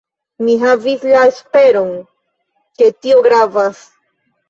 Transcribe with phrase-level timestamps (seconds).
[0.45, 1.93] Mi havis la esperon,
[2.83, 3.89] ke tio gravas.